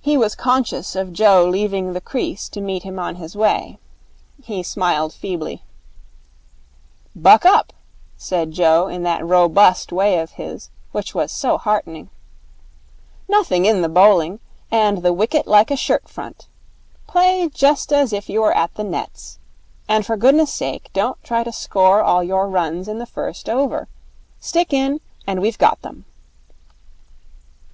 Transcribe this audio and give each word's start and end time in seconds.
He 0.00 0.16
was 0.16 0.34
conscious 0.34 0.96
of 0.96 1.12
Joe 1.12 1.44
leaving 1.46 1.92
the 1.92 2.00
crease 2.00 2.48
to 2.48 2.60
meet 2.62 2.84
him 2.84 2.98
on 2.98 3.16
his 3.16 3.36
way. 3.36 3.78
He 4.42 4.62
smiled 4.62 5.12
feebly. 5.12 5.62
'Buck 7.14 7.44
up,' 7.44 7.74
said 8.16 8.52
Joe 8.52 8.86
in 8.88 9.02
that 9.02 9.22
robust 9.26 9.92
way 9.92 10.20
of 10.20 10.30
his 10.30 10.70
which 10.92 11.14
was 11.14 11.30
so 11.30 11.58
heartening. 11.58 12.08
'Nothing 13.28 13.66
in 13.66 13.82
the 13.82 13.90
bowling, 13.90 14.40
and 14.70 15.02
the 15.02 15.12
wicket 15.12 15.46
like 15.46 15.70
a 15.70 15.76
shirt 15.76 16.08
front. 16.08 16.46
Play 17.06 17.50
just 17.50 17.92
as 17.92 18.14
if 18.14 18.30
you 18.30 18.40
were 18.40 18.56
at 18.56 18.74
the 18.76 18.84
nets. 18.84 19.38
And 19.86 20.06
for 20.06 20.16
goodness' 20.16 20.54
sake 20.54 20.88
don't 20.94 21.22
try 21.22 21.44
to 21.44 21.52
score 21.52 22.00
all 22.00 22.24
your 22.24 22.48
runs 22.48 22.88
in 22.88 22.98
the 22.98 23.04
first 23.04 23.50
over. 23.50 23.86
Stick 24.40 24.72
in, 24.72 25.02
and 25.26 25.42
we've 25.42 25.58
got 25.58 25.82
them.' 25.82 26.06